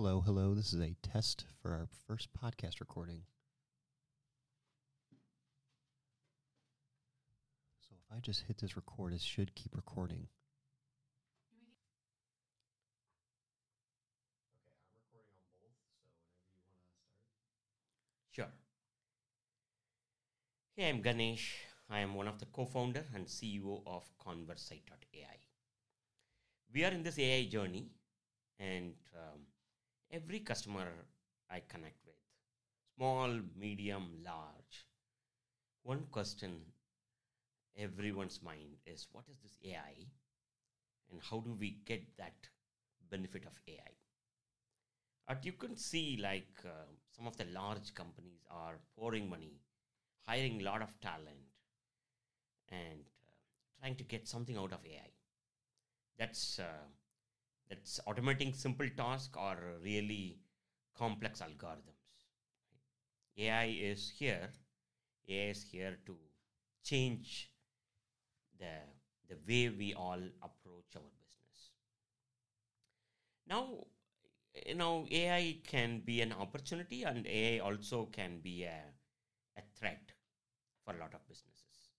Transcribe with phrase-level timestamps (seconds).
[0.00, 0.54] Hello, hello.
[0.54, 3.22] This is a test for our first podcast recording.
[7.80, 10.28] So if I just hit this record, it should keep recording.
[14.30, 15.26] Okay, I'm recording on both,
[15.58, 16.06] so whenever you want to start.
[18.30, 18.52] Sure.
[20.76, 21.56] Hey, I'm Ganesh.
[21.90, 25.38] I am one of the co-founder and CEO of ConverSight.ai.
[26.72, 27.90] We are in this AI journey,
[28.60, 29.40] and um,
[30.10, 30.88] every customer
[31.50, 32.16] I connect with,
[32.96, 34.86] small, medium, large,
[35.82, 36.60] one question
[37.76, 40.04] everyone's mind is what is this AI
[41.10, 42.48] and how do we get that
[43.10, 43.94] benefit of AI?
[45.28, 49.60] But you can see like uh, some of the large companies are pouring money,
[50.26, 51.46] hiring a lot of talent,
[52.68, 55.10] and uh, trying to get something out of AI.
[56.18, 56.84] That's uh,
[57.68, 60.40] that's automating simple tasks or really
[60.96, 62.26] complex algorithms.
[63.38, 64.50] AI is here.
[65.28, 66.16] AI is here to
[66.84, 67.50] change
[68.58, 68.74] the
[69.28, 71.70] the way we all approach our business.
[73.48, 73.86] Now,
[74.66, 78.94] you know, AI can be an opportunity, and AI also can be a
[79.56, 80.12] a threat
[80.84, 81.90] for a lot of businesses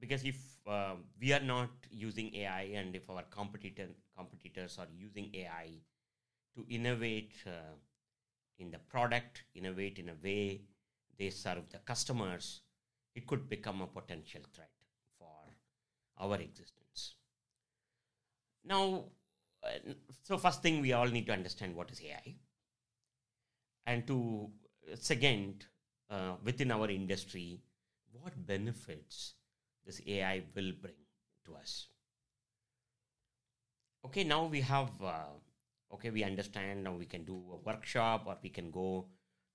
[0.00, 0.36] because if
[0.68, 5.70] uh, we are not using AI and if our competitor competitors are using AI
[6.54, 7.74] to innovate uh,
[8.58, 10.62] in the product, innovate in a way
[11.18, 12.62] they serve the customers,
[13.14, 14.70] it could become a potential threat
[15.18, 15.26] for
[16.18, 17.14] our existence.
[18.64, 19.04] Now,
[19.64, 19.92] uh,
[20.24, 22.34] so first thing we all need to understand what is AI,
[23.86, 24.50] and to
[24.94, 25.66] second,
[26.10, 27.62] uh, within our industry,
[28.12, 29.34] what benefits
[29.88, 31.00] this AI will bring
[31.46, 31.86] to us.
[34.04, 35.32] Okay, now we have, uh,
[35.94, 39.06] okay, we understand now we can do a workshop or we can go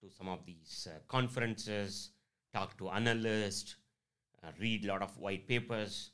[0.02, 2.10] to some of these uh, conferences,
[2.52, 3.76] talk to analysts,
[4.44, 6.10] uh, read a lot of white papers.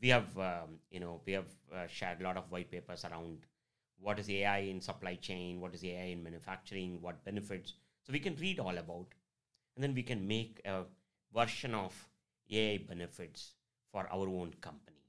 [0.00, 3.38] We have, um, you know, we have uh, shared a lot of white papers around
[3.98, 7.74] what is AI in supply chain, what is AI in manufacturing, what benefits.
[8.06, 9.08] So we can read all about,
[9.74, 10.82] and then we can make a
[11.34, 11.92] version of
[12.50, 13.52] AI benefits
[13.90, 15.02] for our own company.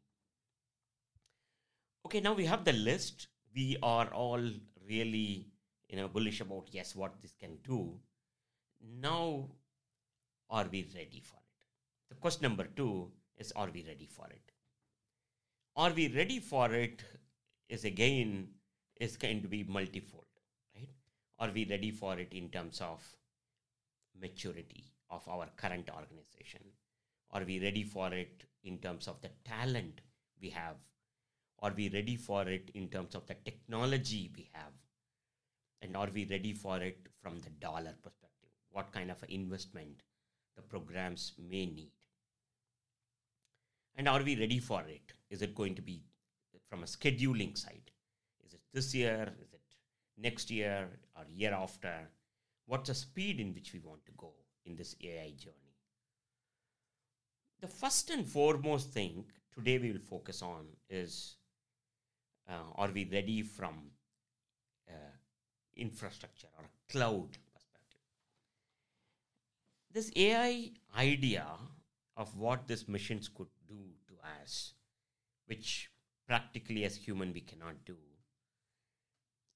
[2.05, 3.27] Okay, now we have the list.
[3.55, 4.41] We are all
[4.87, 5.47] really
[5.89, 7.99] you know bullish about yes what this can do.
[9.01, 9.49] Now
[10.49, 12.09] are we ready for it?
[12.09, 14.51] The question number two is are we ready for it?
[15.75, 17.03] Are we ready for it
[17.67, 18.49] is again
[18.99, 20.25] is going to be multifold,
[20.75, 20.89] right?
[21.39, 23.03] Are we ready for it in terms of
[24.19, 26.61] maturity of our current organization?
[27.31, 30.01] Are we ready for it in terms of the talent
[30.41, 30.75] we have?
[31.59, 34.73] Are we ready for it in terms of the technology we have?
[35.81, 38.49] And are we ready for it from the dollar perspective?
[38.71, 40.03] What kind of investment
[40.55, 41.91] the programs may need?
[43.95, 45.13] And are we ready for it?
[45.29, 46.01] Is it going to be
[46.69, 47.91] from a scheduling side?
[48.45, 49.33] Is it this year?
[49.41, 49.61] Is it
[50.17, 51.93] next year or year after?
[52.65, 54.33] What's the speed in which we want to go
[54.65, 55.64] in this AI journey?
[57.65, 61.37] The first and foremost thing today we will focus on is
[62.47, 63.73] uh, are we ready from
[64.87, 65.13] uh,
[65.75, 68.03] infrastructure or cloud perspective?
[69.91, 71.45] This ai idea
[72.15, 74.73] of what these machines could do to us
[75.47, 75.89] which
[76.27, 77.97] practically as human we cannot do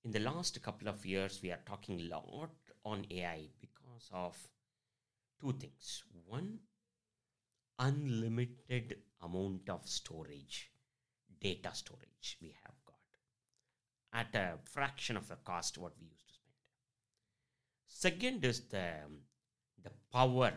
[0.03, 4.35] in the last couple of years we are talking a lot on ai because of
[5.39, 6.03] two things.
[6.25, 6.59] One
[7.79, 10.71] unlimited amount of storage,
[11.41, 12.95] data storage we have got
[14.13, 16.55] at a fraction of the cost what we used to spend.
[17.87, 18.91] Second is the,
[19.83, 20.53] the power,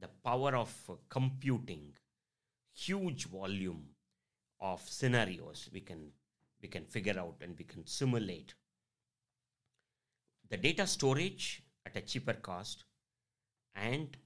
[0.00, 0.72] the power of
[1.08, 1.92] computing
[2.74, 3.84] huge volume
[4.60, 6.10] of scenarios we can
[6.62, 8.54] we can figure out and we can simulate
[10.50, 12.84] the data storage at a cheaper cost
[13.74, 14.16] and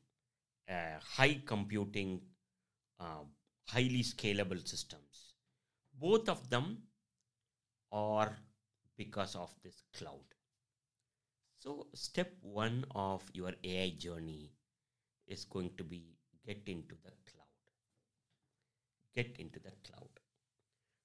[0.72, 2.20] uh, high computing,
[3.00, 3.24] uh,
[3.69, 5.34] highly scalable systems.
[6.00, 6.78] Both of them
[7.90, 8.38] are
[8.96, 10.24] because of this cloud.
[11.58, 14.52] So, step one of your AI journey
[15.26, 16.16] is going to be
[16.46, 17.52] get into the cloud.
[19.14, 20.08] Get into the cloud.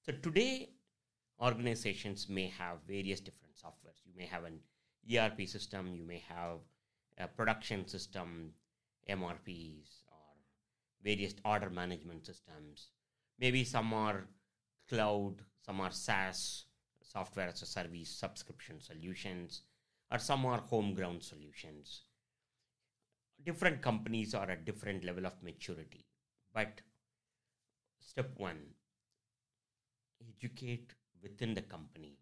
[0.01, 0.69] So, today,
[1.41, 4.01] organizations may have various different softwares.
[4.05, 4.59] You may have an
[5.13, 6.59] ERP system, you may have
[7.17, 8.53] a production system,
[9.09, 10.35] MRPs or
[11.03, 12.89] various order management systems.
[13.39, 14.27] Maybe some are
[14.89, 16.65] cloud, some are SaaS,
[17.01, 19.61] software as a service subscription solutions,
[20.11, 22.01] or some are homegrown solutions.
[23.45, 26.05] Different companies are at different level of maturity.
[26.53, 26.81] But
[27.99, 28.59] step one,
[30.21, 32.17] educate within the company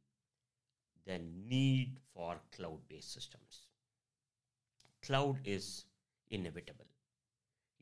[1.06, 3.68] the need for cloud-based systems.
[5.06, 5.86] Cloud is
[6.30, 6.86] inevitable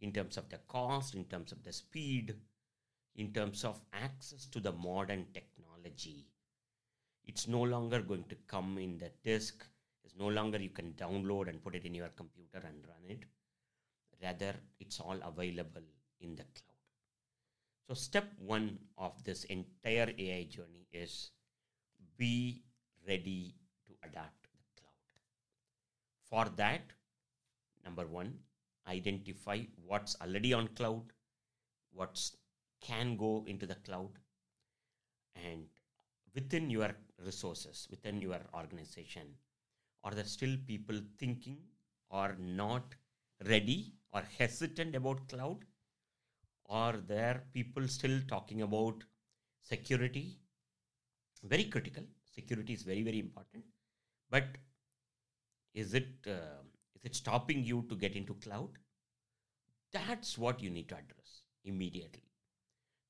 [0.02, 2.36] in terms of the cost, in terms of the speed,
[3.16, 6.26] in terms of access to the modern technology.
[7.26, 9.66] It's no longer going to come in the disk.
[10.04, 13.24] It's no longer you can download and put it in your computer and run it.
[14.22, 15.82] Rather, it's all available
[16.20, 16.74] in the cloud.
[17.88, 21.32] So, step one of this entire AI journey is
[22.18, 22.64] be
[23.08, 23.56] ready
[23.88, 25.10] to adapt the cloud.
[26.30, 26.82] For that,
[27.86, 28.34] number one,
[28.88, 31.04] identify what's already on cloud,
[31.92, 32.38] what's
[32.82, 34.10] can go into the cloud,
[35.36, 35.66] and
[36.36, 36.92] within your
[37.26, 39.28] resources, within your organization,
[40.04, 41.58] are there still people thinking
[42.10, 42.96] or not
[43.48, 45.60] ready or hesitant about cloud?
[46.70, 49.04] Are there people still talking about
[49.62, 50.40] security?
[51.44, 52.04] Very critical.
[52.34, 53.64] Security is very, very important.
[54.30, 54.46] But
[55.74, 56.62] is it uh,
[57.04, 58.70] is it stopping you to get into cloud?
[59.92, 62.24] That's what you need to address immediately.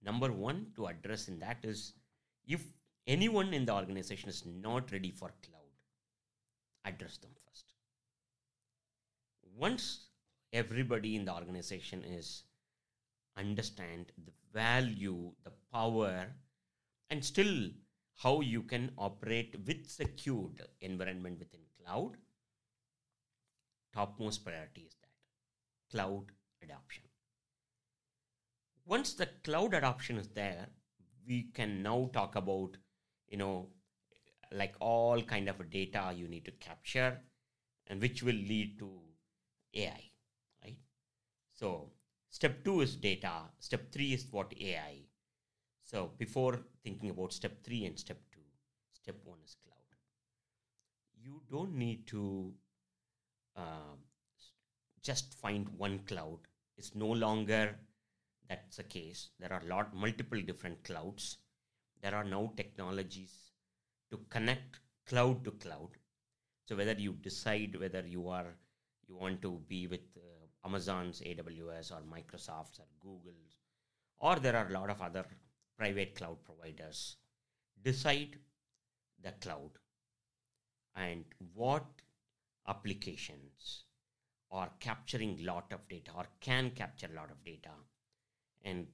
[0.04, 1.94] Number one to address in that is
[2.46, 2.62] if
[3.08, 5.62] anyone in the organization is not ready for cloud,
[6.86, 7.74] address them first.
[9.58, 10.08] Once
[10.52, 12.44] everybody in the organization is
[13.38, 16.28] understand the value, the power,
[17.10, 17.70] and still
[18.16, 22.18] how you can operate with secured environment within cloud,
[23.94, 25.10] topmost priority is that
[25.92, 26.26] cloud
[26.62, 27.04] adoption.
[28.86, 30.68] Once the cloud adoption is there,
[31.28, 32.78] we can now talk about,
[33.30, 33.70] you know,
[34.52, 37.20] like all kind of data you need to capture
[37.88, 38.90] and which will lead to
[39.76, 40.04] AI,
[40.64, 40.78] right?
[41.54, 41.92] So
[42.30, 43.34] step two is data.
[43.60, 44.98] Step three is what AI.
[45.84, 48.42] So before thinking about step three and step two,
[48.94, 49.78] step one is cloud.
[51.16, 52.54] You don't need to
[53.56, 53.96] uh,
[55.02, 56.40] just find one cloud.
[56.78, 57.76] It's no longer
[58.50, 59.30] that's the case.
[59.40, 61.38] There are lot multiple different clouds.
[62.02, 63.34] There are now technologies
[64.12, 65.90] to connect cloud to cloud.
[66.66, 68.56] So whether you decide whether you are
[69.08, 73.58] you want to be with uh, Amazon's AWS or Microsoft's or Google's,
[74.20, 75.26] or there are a lot of other
[75.78, 77.18] private cloud providers,
[77.84, 78.38] decide
[79.22, 79.72] the cloud
[80.96, 81.86] and what
[82.68, 83.84] applications
[84.52, 87.72] are capturing lot of data or can capture a lot of data
[88.64, 88.88] and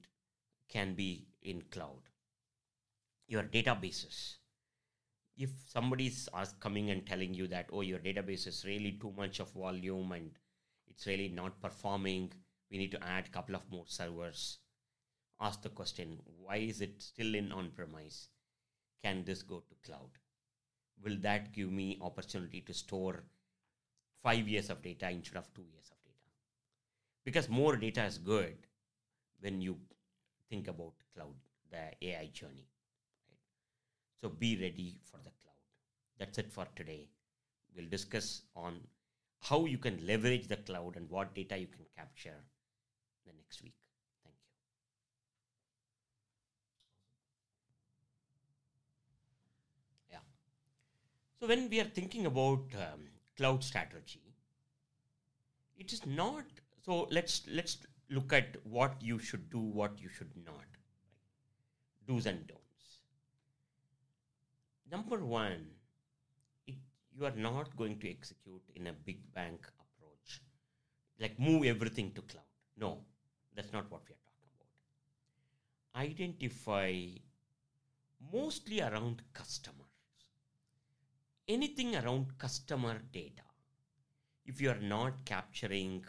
[0.68, 2.08] can be in cloud.
[3.26, 4.36] Your databases.
[5.36, 6.28] If somebody is
[6.60, 10.30] coming and telling you that oh your database is really too much of volume and
[10.88, 12.32] it's really not performing
[12.70, 14.58] we need to add a couple of more servers
[15.40, 18.28] ask the question why is it still in on premise
[19.02, 20.10] can this go to cloud?
[21.02, 23.24] Will that give me opportunity to store
[24.22, 26.30] 5 years of data instead of 2 years of data.
[27.24, 28.56] Because more data is good
[29.40, 29.76] when you
[30.48, 31.34] think about cloud
[31.70, 32.66] the ai journey
[33.30, 33.38] right?
[34.20, 35.64] So be ready for the cloud.
[36.18, 37.08] That's it for today.
[37.76, 38.80] We'll discuss on
[39.40, 42.40] how you can leverage the cloud and what data you can capture
[43.26, 43.74] the next week.
[44.24, 44.36] Thank
[50.10, 50.16] you.
[50.16, 50.24] Yeah.
[51.40, 54.34] So when we are thinking about um, cloud strategy.
[55.76, 56.44] It is not
[56.84, 57.78] so let's let's
[58.10, 60.54] look at what you should do what you should not.
[60.54, 60.66] Right?
[62.06, 62.88] do's and don'ts.
[64.90, 65.66] Number one
[66.66, 66.76] it,
[67.16, 70.40] you are not going to execute in a big bang approach
[71.20, 72.44] like move everything to cloud.
[72.76, 72.98] No
[73.54, 76.02] that's not what we are talking about.
[76.06, 76.94] Identify
[78.32, 79.89] mostly around customers
[81.54, 83.46] anything around customer data
[84.46, 86.04] if you are not capturing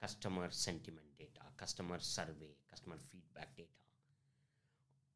[0.00, 3.68] customer sentiment data, customer survey, customer feedback data,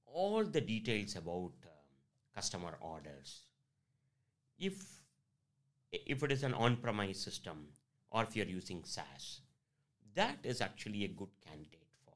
[0.06, 1.86] all the details about um,
[2.34, 3.42] customer orders.
[4.58, 4.74] If
[5.92, 7.66] if it is an on-premise system
[8.10, 9.40] or if you're using SaaS,
[10.14, 12.14] that is actually a good candidate for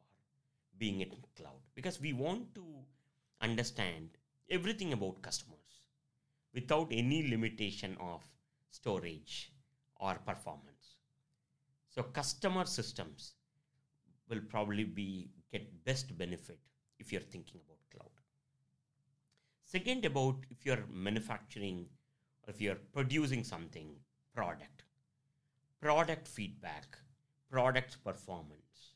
[0.78, 2.64] being in cloud because we want to
[3.42, 4.08] understand
[4.50, 5.65] everything about customers
[6.56, 8.22] without any limitation of
[8.70, 9.52] storage
[9.96, 10.86] or performance.
[11.94, 13.34] So customer systems
[14.28, 16.58] will probably be get best benefit
[16.98, 18.16] if you're thinking about cloud.
[19.64, 21.86] Second, about if you're manufacturing
[22.42, 23.90] or if you're producing something,
[24.34, 24.84] product,
[25.80, 26.98] product feedback,
[27.50, 28.94] product performance.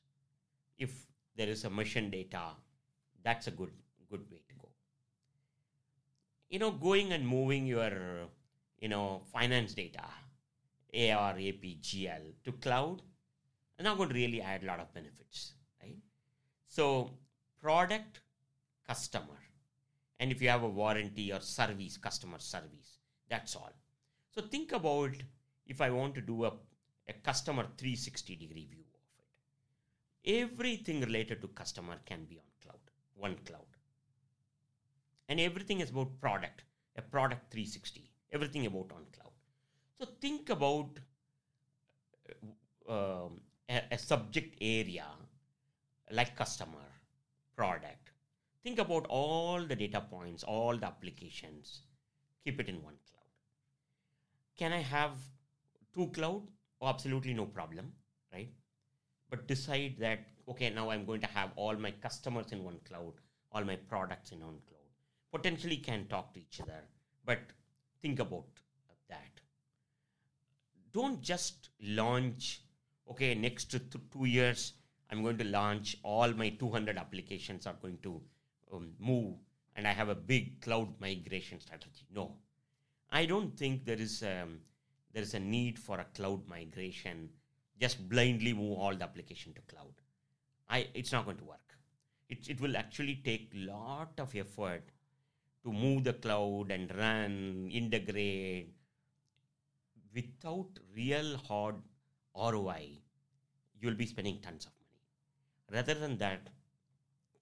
[0.79, 2.45] If there is a mission data,
[3.23, 3.73] that's a good
[4.11, 4.50] good way.
[6.50, 7.92] You know, going and moving your
[8.80, 10.04] you know finance data,
[10.95, 13.02] AR, AP, GL to cloud,
[13.78, 15.52] are not going to really add a lot of benefits,
[15.83, 15.97] right?
[16.69, 17.11] So
[17.61, 18.21] product,
[18.87, 19.40] customer,
[20.19, 23.73] and if you have a warranty or service, customer service, that's all.
[24.30, 25.12] So think about
[25.66, 26.52] if I want to do a,
[27.09, 29.00] a customer 360 degree view of
[30.25, 30.42] it.
[30.42, 32.80] Everything related to customer can be on cloud,
[33.14, 33.66] one cloud.
[35.30, 36.64] And everything is about product,
[36.96, 39.30] a product 360, everything about on cloud.
[39.99, 40.99] So think about
[42.88, 45.06] um, a, a subject area
[46.10, 46.88] like customer,
[47.54, 48.10] product.
[48.64, 51.82] Think about all the data points, all the applications.
[52.44, 53.30] Keep it in one cloud.
[54.58, 55.12] Can I have
[55.94, 56.42] two cloud?
[56.80, 57.92] Oh, absolutely no problem,
[58.32, 58.50] right?
[59.30, 63.12] But decide that okay, now I'm going to have all my customers in one cloud,
[63.52, 64.79] all my products in one cloud.
[65.32, 66.82] Potentially can talk to each other,
[67.25, 67.38] but
[68.02, 68.46] think about
[69.08, 69.40] that.
[70.92, 72.62] Don't just launch.
[73.08, 73.82] Okay, next th-
[74.12, 74.72] two years
[75.10, 78.20] I'm going to launch all my 200 applications are going to
[78.72, 79.34] um, move,
[79.76, 82.06] and I have a big cloud migration strategy.
[82.14, 82.37] No,
[83.10, 84.60] I don't think there is um,
[85.12, 87.28] there is a need for a cloud migration.
[87.80, 89.94] Just blindly move all the application to cloud.
[90.68, 91.76] I it's not going to work.
[92.28, 94.90] It it will actually take lot of effort
[95.64, 98.73] to move the cloud and run integrate
[100.14, 101.76] without real hard
[102.37, 102.99] ROI.
[103.81, 105.81] You will be spending tons of money.
[105.81, 106.49] Rather than that,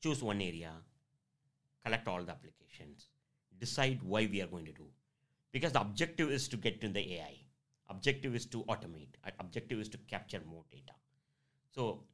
[0.03, 0.73] choose one area,
[1.85, 3.09] collect all the applications,
[3.59, 4.87] decide why we are going to do.
[5.53, 7.37] Because the objective is to get to the AI.
[7.91, 9.09] Objective is to automate.
[9.41, 10.93] Objective is to capture more data.
[11.75, 12.05] So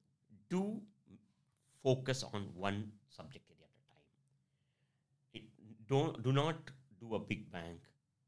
[0.49, 0.81] do
[1.83, 4.07] focus on one subject area at a time.
[5.35, 5.43] It,
[5.89, 6.57] don't do not
[7.01, 7.79] do a big bang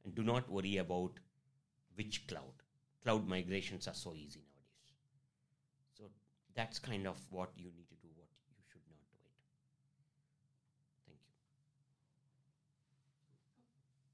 [0.04, 1.12] and do not worry about
[1.94, 2.62] which cloud.
[3.02, 4.92] Cloud migrations are so easy nowadays.
[5.94, 6.04] So
[6.54, 7.95] that's kind of what you need to